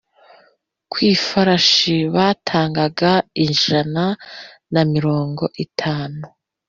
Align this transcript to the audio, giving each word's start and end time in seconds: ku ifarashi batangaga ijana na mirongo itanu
ku 0.91 0.97
ifarashi 1.13 1.95
batangaga 2.15 3.11
ijana 3.45 4.03
na 4.73 4.81
mirongo 4.93 5.43
itanu 5.65 6.21